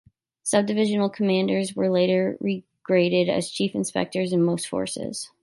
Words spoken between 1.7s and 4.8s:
were later regraded as Chief Inspectors in most